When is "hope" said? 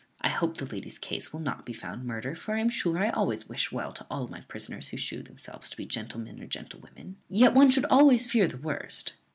0.29-0.57